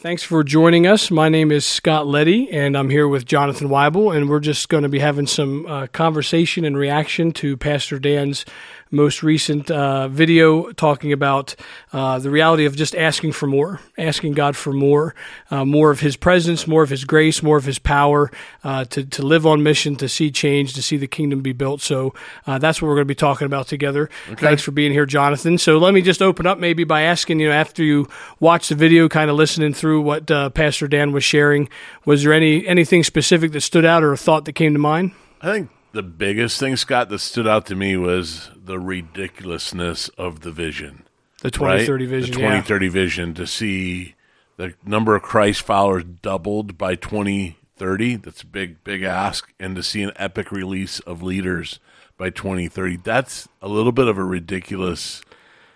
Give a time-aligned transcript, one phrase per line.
[0.00, 1.10] Thanks for joining us.
[1.10, 4.84] My name is Scott Letty, and I'm here with Jonathan Weibel, and we're just going
[4.84, 8.44] to be having some uh, conversation and reaction to Pastor Dan's
[8.90, 11.54] most recent uh, video talking about
[11.92, 15.14] uh, the reality of just asking for more, asking God for more,
[15.50, 18.30] uh, more of His presence, more of His grace, more of His power
[18.64, 21.80] uh, to, to live on mission, to see change, to see the kingdom be built.
[21.80, 22.14] So
[22.46, 24.08] uh, that's what we're going to be talking about together.
[24.30, 24.46] Okay.
[24.46, 25.58] Thanks for being here, Jonathan.
[25.58, 28.08] So let me just open up maybe by asking, you know, after you
[28.40, 31.68] watch the video, kind of listening through what uh, Pastor Dan was sharing,
[32.04, 35.12] was there any anything specific that stood out or a thought that came to mind?
[35.40, 40.40] I think the biggest thing, Scott, that stood out to me was the ridiculousness of
[40.40, 41.04] the vision.
[41.42, 42.10] The 2030 right?
[42.10, 42.32] vision.
[42.32, 42.92] The 2030 yeah.
[42.92, 44.14] vision to see
[44.56, 48.16] the number of Christ followers doubled by 2030.
[48.16, 49.52] That's a big, big ask.
[49.58, 51.78] And to see an epic release of leaders
[52.18, 52.96] by 2030.
[52.98, 55.22] That's a little bit of a ridiculous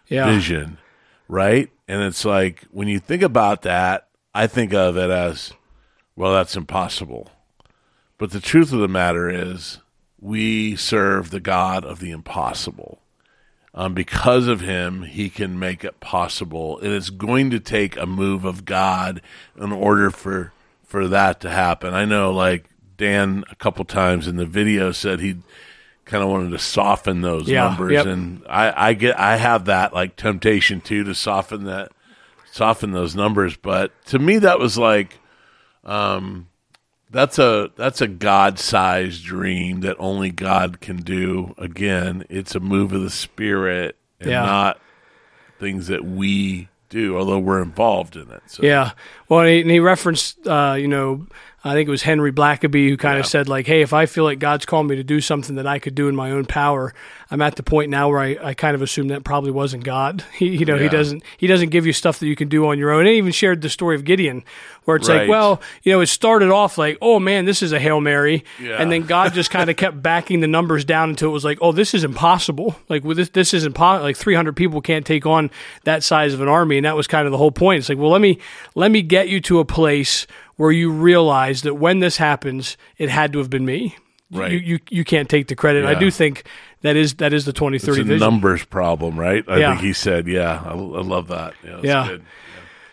[0.09, 0.27] yeah.
[0.27, 0.79] vision,
[1.29, 1.71] right?
[1.89, 5.53] And it's like when you think about that, I think of it as,
[6.17, 7.31] well, that's impossible.
[8.19, 9.79] But the truth of the matter is,
[10.23, 13.01] we serve the God of the impossible.
[13.75, 16.79] Um, because of him, he can make it possible.
[16.79, 19.21] And it's going to take a move of God
[19.59, 20.53] in order for
[20.85, 21.95] for that to happen.
[21.95, 22.67] I know, like
[22.99, 25.39] Dan, a couple times in the video said he
[26.05, 28.07] kind of wanted to soften those yeah, numbers, yep.
[28.07, 31.93] and I, I get I have that like temptation too to soften that
[32.53, 33.57] soften those numbers.
[33.57, 35.19] But to me, that was like,
[35.83, 36.49] um,
[37.13, 41.55] that's a that's a God-sized dream that only God can do.
[41.59, 44.43] Again, it's a move of the spirit and yeah.
[44.45, 44.81] not
[45.61, 48.43] things that we do, although we're involved in it.
[48.47, 48.63] So.
[48.63, 48.93] Yeah.
[49.29, 51.27] Well, and he, and he referenced, uh, you know,
[51.65, 53.21] I think it was Henry Blackaby who kind yeah.
[53.21, 55.67] of said, like, hey, if I feel like God's called me to do something that
[55.67, 56.93] I could do in my own power,
[57.31, 60.25] I'm at the point now where I, I kind of assume that probably wasn't God.
[60.43, 60.85] He, you know, yeah.
[60.85, 63.01] he doesn't he doesn't give you stuff that you can do on your own.
[63.01, 64.43] And he even shared the story of Gideon,
[64.85, 65.21] where it's right.
[65.21, 68.45] like, well, you know, it started off like, oh man, this is a hail mary,
[68.61, 68.77] yeah.
[68.83, 71.59] and then God just kind of kept backing the numbers down until it was like,
[71.61, 72.75] oh, this is impossible.
[72.89, 74.05] Like with this, this is impossible.
[74.05, 75.51] Like 300 people can't take on
[75.85, 77.81] that size of an army, and that was kind of the whole point.
[77.81, 78.39] It's like, well, let me
[78.75, 80.27] let me get you to a place
[80.63, 83.97] where you realize that when this happens, it had to have been me.
[84.31, 84.53] Right.
[84.53, 85.83] You you, you can't take the credit.
[85.83, 85.91] Yeah.
[85.91, 86.45] I do think
[86.83, 88.21] that is that is the twenty thirty vision.
[88.21, 89.45] numbers problem, right?
[89.49, 89.71] I yeah.
[89.71, 90.63] think he said, yeah.
[90.65, 91.55] I, I love that.
[91.65, 91.81] Yeah.
[91.83, 92.17] yeah.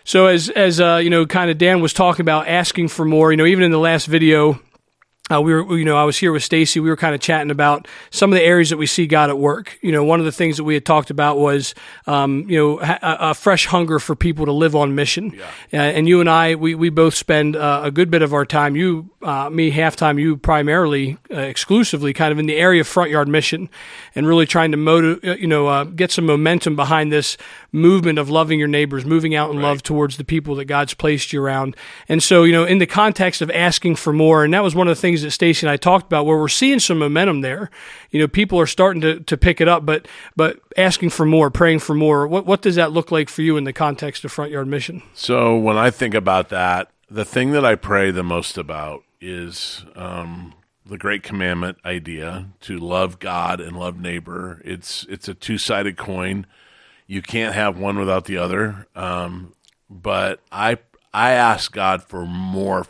[0.04, 3.30] So as as uh, you know, kind of Dan was talking about asking for more.
[3.30, 4.60] You know, even in the last video,
[5.32, 6.80] uh, we were, you know, I was here with Stacy.
[6.80, 9.38] We were kind of chatting about some of the areas that we see God at
[9.38, 9.78] work.
[9.82, 11.76] You know, one of the things that we had talked about was,
[12.08, 15.34] um, you know, a, a, fresh hunger for people to live on mission.
[15.72, 15.82] Yeah.
[15.82, 18.46] Uh, and you and I, we, we both spend uh, a good bit of our
[18.46, 18.76] time.
[18.76, 20.18] You, uh, me, half time.
[20.18, 23.70] You primarily, uh, exclusively, kind of in the area of front yard mission,
[24.16, 27.38] and really trying to motive, uh, you know, get some momentum behind this
[27.72, 29.64] movement of loving your neighbors, moving out in right.
[29.64, 31.76] love towards the people that God's placed you around.
[32.08, 34.88] And so, you know, in the context of asking for more, and that was one
[34.88, 37.42] of the things things that Stacy and I talked about where we're seeing some momentum
[37.42, 37.70] there.
[38.12, 41.50] You know, people are starting to, to pick it up, but but asking for more,
[41.50, 42.28] praying for more.
[42.28, 45.02] What what does that look like for you in the context of Front Yard Mission?
[45.14, 49.86] So when I think about that, the thing that I pray the most about is
[49.96, 50.54] um,
[50.86, 54.62] the great commandment idea to love God and love neighbor.
[54.64, 56.46] It's it's a two sided coin.
[57.08, 58.88] You can't have one without the other.
[58.96, 59.54] Um,
[59.90, 60.78] but I
[61.14, 62.86] I ask God for more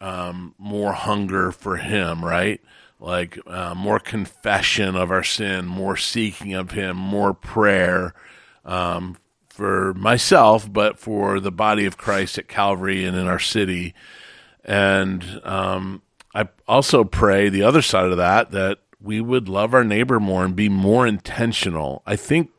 [0.00, 2.60] um, more hunger for Him, right?
[2.98, 8.14] Like uh, more confession of our sin, more seeking of Him, more prayer
[8.64, 9.16] um,
[9.48, 13.94] for myself, but for the body of Christ at Calvary and in our city.
[14.64, 16.02] And um,
[16.34, 20.44] I also pray the other side of that that we would love our neighbor more
[20.44, 22.02] and be more intentional.
[22.06, 22.50] I think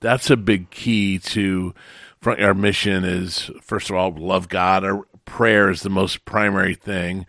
[0.00, 1.74] that's a big key to
[2.20, 4.84] front yard mission is first of all love God
[5.24, 7.26] prayer is the most primary thing,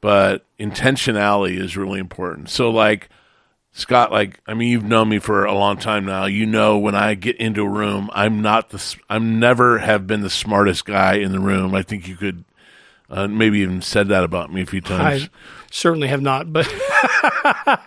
[0.00, 2.48] but intentionality is really important.
[2.48, 3.08] So, like,
[3.72, 6.24] Scott, like, I mean, you've known me for a long time now.
[6.24, 10.22] You know, when I get into a room, I'm not the, I'm never have been
[10.22, 11.74] the smartest guy in the room.
[11.74, 12.44] I think you could
[13.10, 15.24] uh, maybe even said that about me a few times.
[15.24, 15.28] I
[15.70, 16.72] certainly have not, but,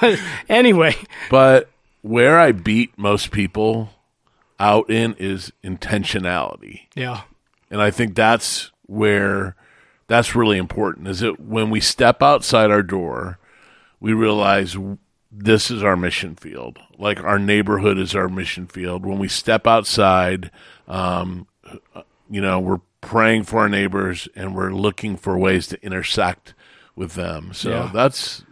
[0.00, 0.96] but anyway.
[1.30, 1.70] But
[2.02, 3.90] where I beat most people
[4.58, 6.82] out in is intentionality.
[6.94, 7.22] Yeah.
[7.70, 9.54] And I think that's where
[10.08, 13.38] that's really important is that when we step outside our door,
[14.00, 14.76] we realize
[15.30, 16.78] this is our mission field.
[16.98, 19.06] Like our neighborhood is our mission field.
[19.06, 20.50] When we step outside,
[20.88, 21.46] um,
[22.28, 26.54] you know, we're praying for our neighbors and we're looking for ways to intersect
[26.96, 27.52] with them.
[27.54, 27.90] So yeah.
[27.94, 28.44] that's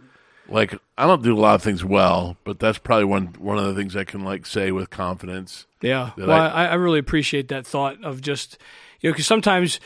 [0.47, 3.65] like I don't do a lot of things well, but that's probably one one of
[3.65, 5.67] the things I can like say with confidence.
[5.81, 6.11] Yeah.
[6.17, 8.57] Well, I, I really appreciate that thought of just
[9.01, 9.79] You know, because sometimes,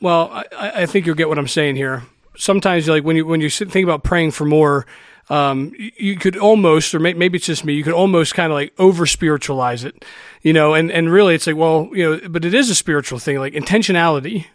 [0.00, 2.02] well, I, I think you'll get what I'm saying here.
[2.36, 4.86] Sometimes, like when you when you think about praying for more,
[5.30, 8.72] um, you could almost, or maybe it's just me, you could almost kind of like
[8.78, 10.04] over spiritualize it,
[10.42, 13.18] you know, and, and really it's like, well, you know, but it is a spiritual
[13.18, 14.46] thing, like intentionality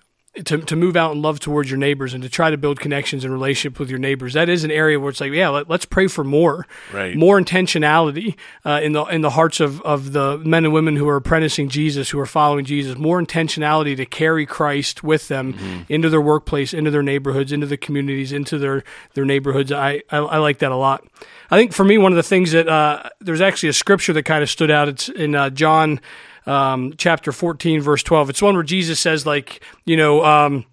[0.43, 3.23] to, to move out and love towards your neighbors and to try to build connections
[3.23, 4.33] and relationship with your neighbors.
[4.33, 7.15] That is an area where it's like, yeah, let, us pray for more, right.
[7.15, 8.35] more intentionality
[8.65, 11.69] uh, in the in the hearts of, of the men and women who are apprenticing
[11.69, 15.81] Jesus, who are following Jesus, more intentionality to carry Christ with them mm-hmm.
[15.87, 18.83] into their workplace, into their neighborhoods, into the communities, into their
[19.13, 19.71] their neighborhoods.
[19.71, 21.05] I, I, I like that a lot.
[21.49, 24.23] I think for me, one of the things that uh, there's actually a scripture that
[24.23, 24.87] kind of stood out.
[24.89, 26.01] It's in uh, John
[26.45, 28.29] um, chapter 14, verse 12.
[28.29, 30.65] It's one where Jesus says, like, you know, um,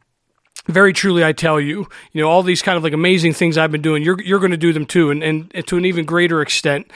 [0.66, 3.72] very truly I tell you, you know, all these kind of like amazing things I've
[3.72, 6.04] been doing, you're, you're going to do them too, and, and, and to an even
[6.04, 6.90] greater extent.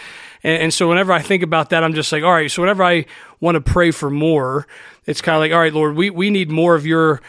[0.44, 2.84] And, and, so whenever I think about that, I'm just like, all right, so whenever
[2.84, 3.06] I
[3.40, 4.66] want to pray for more,
[5.06, 7.20] it's kind of like, all right, Lord, we, we need more of your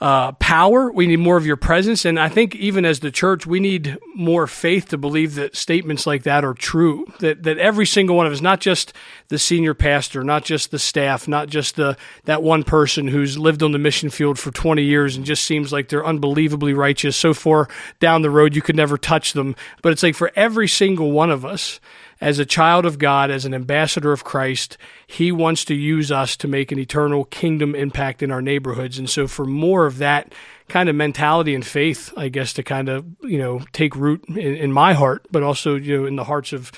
[0.00, 0.92] uh, power.
[0.92, 2.04] We need more of your presence.
[2.04, 6.06] And I think even as the church, we need more faith to believe that statements
[6.06, 7.04] like that are true.
[7.18, 8.92] That that every single one of us, not just
[9.26, 13.62] the senior pastor, not just the staff, not just the that one person who's lived
[13.62, 17.34] on the mission field for 20 years and just seems like they're unbelievably righteous, so
[17.34, 17.68] far
[17.98, 19.56] down the road you could never touch them.
[19.82, 21.80] But it's like for every single one of us
[22.20, 24.76] as a child of God, as an ambassador of Christ,
[25.06, 28.98] He wants to use us to make an eternal kingdom impact in our neighborhoods.
[28.98, 30.32] And so, for more of that
[30.68, 34.36] kind of mentality and faith, I guess, to kind of, you know, take root in,
[34.36, 36.72] in my heart, but also, you know, in the hearts of,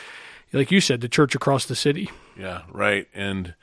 [0.52, 2.10] like you said, the church across the city.
[2.38, 3.08] Yeah, right.
[3.14, 3.54] And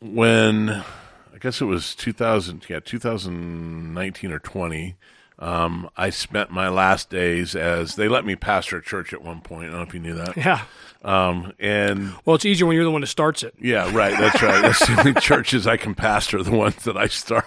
[0.00, 4.96] when I guess it was 2000, yeah, 2019 or 20,
[5.38, 9.40] um, I spent my last days as they let me pastor a church at one
[9.40, 9.68] point.
[9.68, 10.36] I don't know if you knew that.
[10.36, 10.64] Yeah.
[11.02, 13.54] Um, and well, it's easier when you're the one that starts it.
[13.60, 14.18] Yeah, right.
[14.18, 14.62] That's right.
[14.62, 17.44] That's the only churches I can pastor, the ones that I start.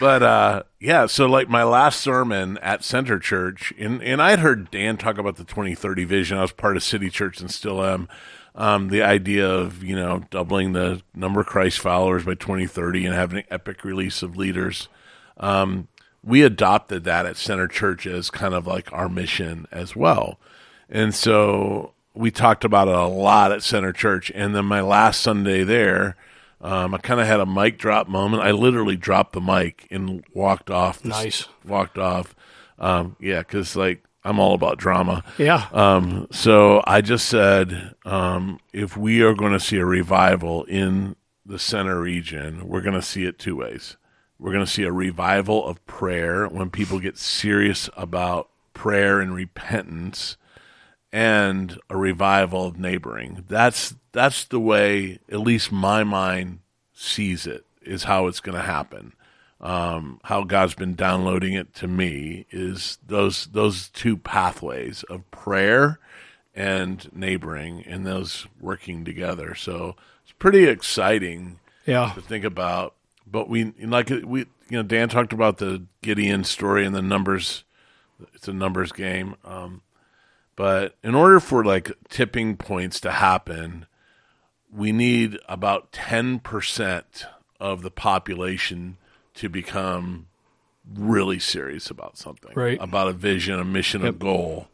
[0.00, 4.70] but uh, yeah, so like my last sermon at Center Church, and and I'd heard
[4.70, 6.38] Dan talk about the 2030 vision.
[6.38, 8.08] I was part of City Church and still am.
[8.56, 13.14] Um, the idea of you know doubling the number of Christ followers by 2030 and
[13.14, 14.88] having an epic release of leaders.
[15.38, 15.88] Um,
[16.24, 20.38] we adopted that at Center Church as kind of like our mission as well.
[20.88, 24.32] And so we talked about it a lot at Center Church.
[24.34, 26.16] And then my last Sunday there,
[26.60, 28.42] um, I kind of had a mic drop moment.
[28.42, 31.04] I literally dropped the mic and walked off.
[31.04, 31.46] Nice.
[31.64, 32.34] Walked off.
[32.78, 35.22] Um, yeah, because like I'm all about drama.
[35.36, 35.66] Yeah.
[35.72, 41.16] Um, so I just said, um, if we are going to see a revival in
[41.44, 43.96] the center region, we're going to see it two ways.
[44.38, 49.34] We're going to see a revival of prayer when people get serious about prayer and
[49.34, 50.36] repentance
[51.12, 53.44] and a revival of neighboring.
[53.48, 56.58] That's that's the way at least my mind
[56.92, 59.12] sees it is how it's going to happen.
[59.60, 66.00] Um, how God's been downloading it to me is those those two pathways of prayer
[66.54, 69.54] and neighboring and those working together.
[69.54, 72.12] So it's pretty exciting yeah.
[72.14, 72.94] to think about
[73.26, 77.64] but we like we you know Dan talked about the Gideon story and the numbers.
[78.34, 79.34] It's a numbers game.
[79.44, 79.82] Um,
[80.56, 83.86] but in order for like tipping points to happen,
[84.72, 87.26] we need about ten percent
[87.60, 88.96] of the population
[89.34, 90.26] to become
[90.92, 92.78] really serious about something, right?
[92.80, 94.14] About a vision, a mission, yep.
[94.14, 94.68] a goal.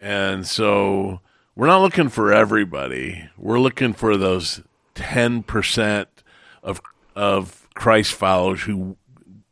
[0.00, 1.20] And so
[1.54, 3.28] we're not looking for everybody.
[3.36, 4.62] We're looking for those
[4.94, 6.08] ten percent
[6.62, 6.80] of
[7.14, 8.96] of Christ followers who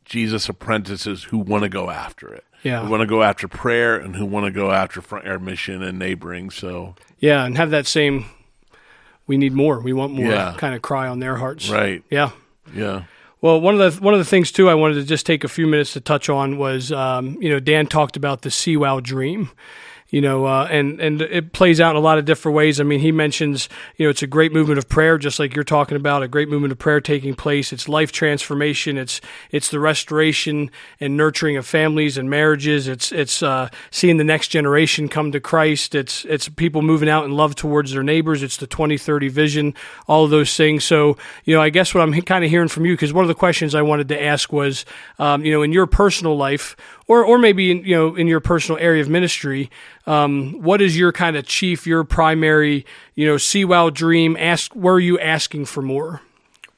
[0.05, 2.43] Jesus apprentices who want to go after it.
[2.63, 2.83] Yeah.
[2.83, 5.81] Who want to go after prayer and who want to go after front yard mission
[5.81, 6.49] and neighboring.
[6.49, 8.25] So Yeah, and have that same
[9.27, 9.79] we need more.
[9.79, 10.55] We want more yeah.
[10.57, 11.69] kind of cry on their hearts.
[11.69, 12.03] Right.
[12.09, 12.31] Yeah.
[12.73, 13.03] Yeah.
[13.41, 15.47] Well, one of the one of the things too I wanted to just take a
[15.47, 19.51] few minutes to touch on was um, you know Dan talked about the CWOW dream,
[20.09, 22.79] you know, uh, and and it plays out in a lot of different ways.
[22.79, 25.63] I mean, he mentions, you know, it's a great movement of prayer, just like you're
[25.63, 27.71] talking about, a great movement of prayer taking place.
[27.71, 28.97] It's life transformation.
[28.97, 32.87] It's it's the restoration and nurturing of families and marriages.
[32.87, 35.93] It's it's uh, seeing the next generation come to Christ.
[35.93, 38.41] It's it's people moving out in love towards their neighbors.
[38.41, 39.75] It's the 2030 vision.
[40.07, 40.83] All of those things.
[40.83, 43.27] So, you know, I guess what I'm kind of hearing from you, because one of
[43.27, 44.85] the questions I wanted to ask was,
[45.19, 46.75] um, you know, in your personal life,
[47.09, 49.69] or or maybe in, you know in your personal area of ministry,
[50.07, 52.85] um, what is your kind of chief, your primary,
[53.15, 54.37] you know, CWOW dream?
[54.39, 56.21] Ask where are you asking for more,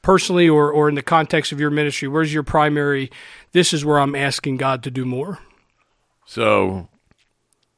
[0.00, 2.08] personally or or in the context of your ministry?
[2.08, 3.12] Where's your primary?
[3.52, 5.38] This is where I'm asking God to do more.
[6.24, 6.88] So,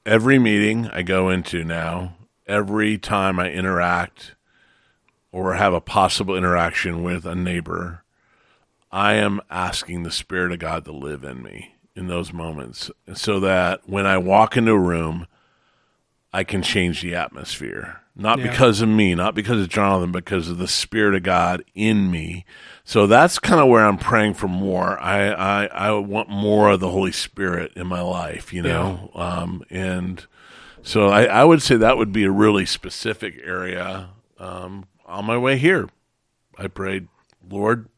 [0.06, 2.14] every meeting I go into now,
[2.46, 4.36] every time I interact
[5.32, 8.04] or have a possible interaction with a neighbor,
[8.92, 13.38] I am asking the Spirit of God to live in me in those moments so
[13.40, 15.26] that when I walk into a room,
[16.32, 18.00] I can change the atmosphere.
[18.16, 18.50] Not Yeah.
[18.50, 22.44] because of me, not because of Jonathan, because of the Spirit of God in me.
[22.84, 24.98] So that's kind of where I'm praying for more.
[25.00, 29.10] I, I, I want more of the Holy Spirit in my life, you know?
[29.14, 30.24] Um, and
[30.82, 34.10] so I, I would say that would be a really specific area.
[34.38, 35.88] Um, on my way here,
[36.58, 37.08] I prayed,
[37.48, 37.88] Lord,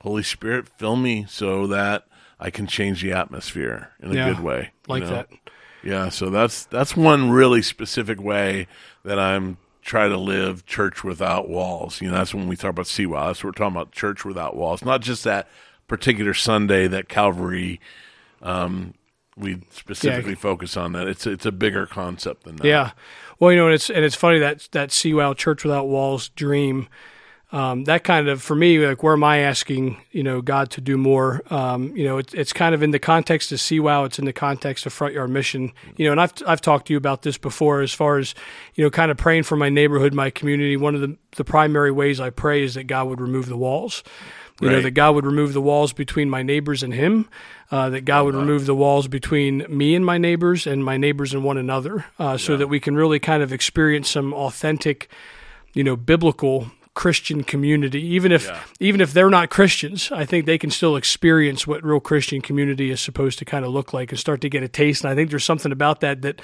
[0.00, 2.06] Holy Spirit, fill me so that
[2.44, 4.70] I can change the atmosphere in a Yeah, good way.
[4.86, 5.08] like know?
[5.08, 5.28] that.
[5.82, 8.66] Yeah, so that's that's one really specific way
[9.02, 12.02] that I'm trying to live church without walls.
[12.02, 13.26] You know, that's when we talk about CWOW.
[13.28, 14.84] That's what we're talking about, church without walls.
[14.84, 15.48] Not just that
[15.88, 17.80] particular Sunday that Calvary
[18.42, 18.92] um,
[19.36, 21.08] we specifically focus on that.
[21.08, 22.66] It's it's a bigger concept than that.
[22.66, 22.90] Yeah.
[23.40, 26.88] Well, you know, and it's and it's funny that that CWOW Church Without Walls dream.
[27.54, 30.80] Um, that kind of for me, like where am I asking, you know, God to
[30.80, 31.40] do more?
[31.50, 34.06] Um, you know, it's it's kind of in the context of CWOW.
[34.06, 35.70] It's in the context of Front Yard Mission.
[35.96, 38.34] You know, and I've I've talked to you about this before, as far as
[38.74, 40.76] you know, kind of praying for my neighborhood, my community.
[40.76, 44.02] One of the the primary ways I pray is that God would remove the walls.
[44.60, 47.28] You know, that God would remove the walls between my neighbors and Him.
[47.70, 51.34] Uh, that God would remove the walls between me and my neighbors, and my neighbors
[51.34, 55.08] and one another, uh, so that we can really kind of experience some authentic,
[55.72, 58.00] you know, biblical Christian community.
[58.00, 58.60] Even if Yeah.
[58.80, 62.90] even if they're not Christians, I think they can still experience what real Christian community
[62.90, 65.02] is supposed to kind of look like and start to get a taste.
[65.04, 66.40] And I think there's something about that that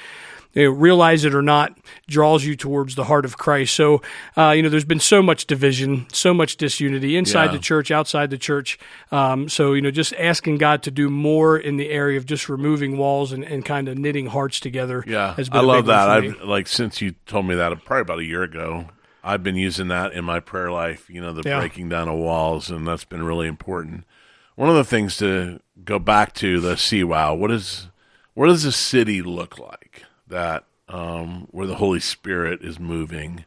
[0.53, 1.79] you know, realize it or not,
[2.09, 3.73] draws you towards the heart of Christ.
[3.73, 4.03] So,
[4.37, 7.53] uh, you know, there's been so much division, so much disunity inside Yeah.
[7.53, 8.77] the church, outside the church.
[9.13, 12.49] Um, so, you know, just asking God to do more in the area of just
[12.49, 15.05] removing walls and, and kind of knitting hearts together.
[15.07, 16.09] Yeah, has been I love that.
[16.09, 18.87] I've like since you told me that probably about a year ago.
[19.23, 21.09] I've been using that in my prayer life.
[21.11, 21.59] You know, the Yeah.
[21.59, 24.05] breaking down of walls, and that's been really important.
[24.57, 27.35] One of the things to go back to the CWOW.
[27.37, 27.89] What is
[28.35, 33.45] what does the city look like that um, where the Holy Spirit is moving?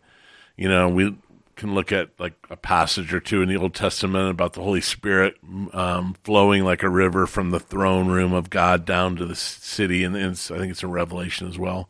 [0.58, 1.16] You know, we
[1.56, 4.82] can look at like a passage or two in the Old Testament about the Holy
[4.82, 5.36] Spirit
[5.74, 10.04] um, flowing like a river from the throne room of God down to the city,
[10.04, 11.90] and it's, I think it's a Revelation as well.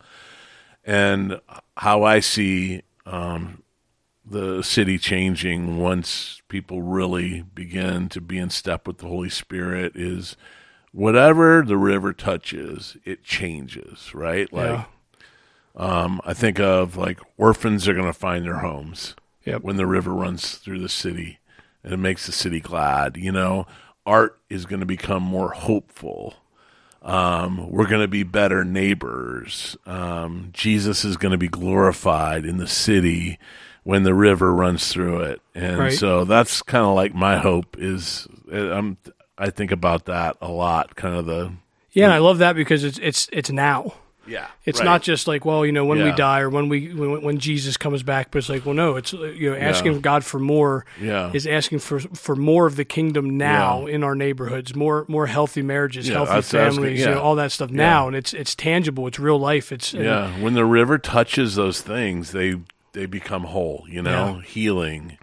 [0.85, 1.39] And
[1.77, 3.62] how I see um,
[4.25, 9.95] the city changing once people really begin to be in step with the Holy Spirit
[9.95, 10.37] is
[10.91, 14.51] whatever the river touches, it changes, right?
[14.53, 14.85] Like Yeah.
[15.75, 19.15] um, I think of like orphans are going to find their homes
[19.45, 19.61] Yep.
[19.63, 21.39] when the river runs through the city
[21.83, 23.17] and it makes the city glad.
[23.17, 23.67] You know,
[24.05, 26.35] art is going to become more hopeful.
[27.01, 29.75] Um, we're going to be better neighbors.
[29.85, 33.37] Um, Jesus is going to be glorified in the city
[33.83, 35.41] when the river runs through it.
[35.55, 35.93] And Right.
[35.93, 38.97] so that's kind of like my hope is uh, I'm,
[39.37, 41.51] I think about that a lot, kind of the,
[41.91, 43.93] Yeah, and I love that because it's it's it's now.
[44.25, 44.85] yeah, It's right.
[44.85, 47.75] not just like, well, you know, when we die or when we when, when Jesus
[47.75, 49.99] comes back, but it's like, well, no, it's uh, you know, asking Yeah.
[49.99, 51.31] God for more Yeah.
[51.33, 55.61] is asking for for more of the kingdom now in our neighborhoods, more more healthy
[55.61, 56.81] marriages, Yeah, healthy that's- that's good.
[56.81, 59.93] families, you know, all that stuff now, and it's it's tangible, it's real life, it's
[59.93, 62.55] and- Yeah, when the river touches those things, they
[62.93, 63.85] they become whole.
[63.87, 65.17] You know, healing.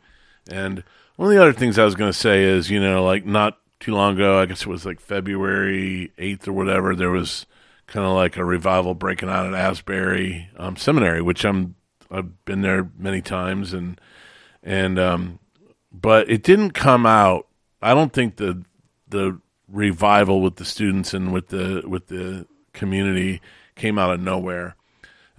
[0.51, 0.85] And
[1.17, 3.59] one of the other things I was going to say is, you know, like not
[3.79, 6.95] too long ago, I guess it was like February eighth or whatever.
[6.95, 7.47] There was
[7.87, 11.75] kind of like a revival breaking out at Asbury um, Seminary, which I'm
[12.11, 14.01] I've been there many times, and
[14.63, 15.39] and um,
[15.93, 17.47] but it didn't come out.
[17.83, 18.65] I don't think the
[19.09, 23.41] the revival with the students and with the with the community
[23.75, 24.77] came out of nowhere.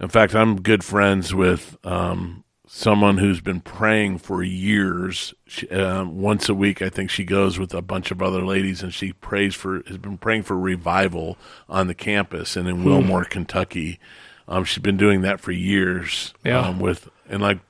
[0.02, 5.32] In fact, I'm good friends with um, someone who's been praying for years.
[5.46, 8.82] She, um, once a week, I think she goes with a bunch of other ladies,
[8.82, 13.24] and she prays for has been praying for revival on the campus and in Wilmore,
[13.24, 14.00] Kentucky.
[14.48, 16.34] Um, she's been doing that for years.
[16.44, 16.58] Yeah.
[16.60, 17.60] Um, with and like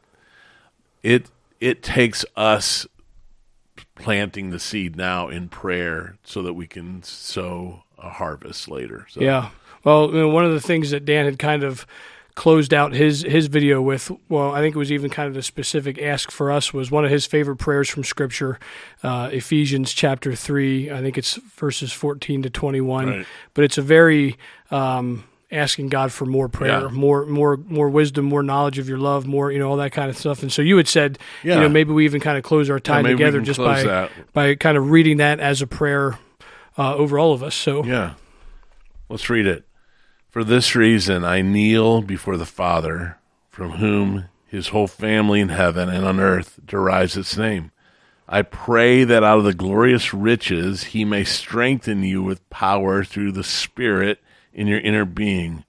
[1.03, 1.27] it,
[1.61, 2.87] it takes us
[3.95, 9.07] planting the seed now in prayer so that we can sow a harvest later.
[9.11, 9.51] So, Yeah.
[9.85, 11.87] Well, you know, one of the things that Dan had kind of
[12.35, 15.43] closed out his his video with, well, I think it was even kind of the
[15.43, 18.59] specific ask for us was one of his favorite prayers from Scripture,
[19.03, 20.91] uh, Ephesians chapter three.
[20.91, 23.09] I think it's verses fourteen to twenty one.
[23.09, 23.27] Right.
[23.55, 24.39] But it's a very
[24.71, 26.89] um, asking God for more prayer, Yeah.
[26.89, 30.09] more more more wisdom, more knowledge of your love, more you know all that kind
[30.09, 30.43] of stuff.
[30.43, 31.57] And so you had said, Yeah.
[31.57, 34.11] you know, maybe we even kind of close our time we together just by that.
[34.33, 36.19] by kind of reading that as a prayer
[36.79, 37.55] uh, over all of us.
[37.55, 38.15] So Yeah.
[39.11, 39.67] Let's read it.
[40.33, 43.19] For this reason, I kneel before the Father,
[43.51, 47.71] from whom his whole family in heaven and on earth derives its name.
[48.27, 53.33] I pray that out of the glorious riches he may strengthen you with power through
[53.33, 54.23] the Spirit
[54.55, 55.65] in your inner being,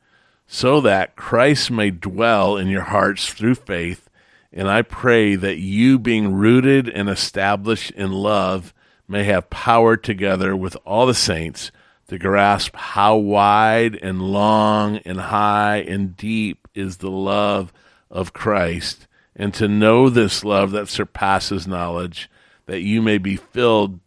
[0.47, 4.09] so that Christ may dwell in your hearts through faith.
[4.53, 8.73] And I pray that you, being rooted and established in love,
[9.09, 11.69] may have power together with all the saints
[12.13, 17.73] to grasp how wide and long and high and deep is the love
[18.11, 22.29] of Christ, and to know this love that surpasses knowledge,
[22.67, 23.99] that you may be filled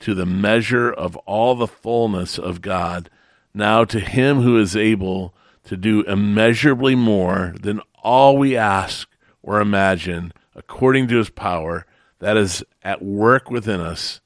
[0.00, 3.08] to the measure of all the fullness of God.
[3.54, 9.08] Now to him who is able to do immeasurably more than all we ask
[9.40, 11.86] or imagine, according to his power
[12.18, 14.20] that is at work within us,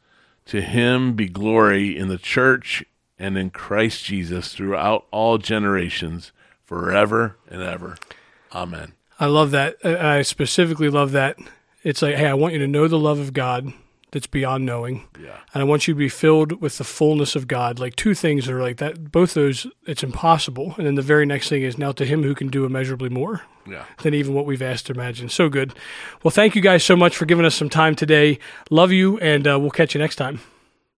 [0.47, 2.83] to him be glory in the church
[3.19, 6.33] and in Christ Jesus throughout all generations,
[6.65, 7.97] forever and ever.
[8.55, 8.93] Amen.
[9.19, 9.77] I love that.
[9.85, 11.39] I specifically love that.
[11.83, 13.73] It's like, hey, I want you to know the love of God
[14.13, 15.07] that's beyond knowing.
[15.21, 15.37] Yeah.
[15.55, 17.79] And I want you to be filled with the fullness of God.
[17.79, 19.11] Like two things are like that.
[19.13, 20.75] Both those, it's impossible.
[20.77, 23.43] And then the very next thing is now to him who can do immeasurably more
[23.67, 23.85] Yeah.
[24.03, 25.29] than even what we've asked to imagine.
[25.29, 25.75] So good.
[26.23, 28.39] Well, thank you guys so much for giving us some time today.
[28.71, 30.41] Love you, and uh, we'll catch you next time.